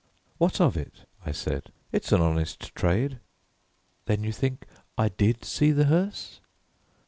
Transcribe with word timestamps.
"What 0.39 0.59
of 0.59 0.75
it?" 0.77 1.05
I 1.27 1.31
said. 1.31 1.71
"It's 1.91 2.11
an 2.11 2.21
honest 2.21 2.73
trade." 2.73 3.19
"Then 4.07 4.23
you 4.23 4.31
think 4.31 4.65
I 4.97 5.09
did 5.09 5.45
see 5.45 5.71
the 5.71 5.85
hearse?" 5.85 6.39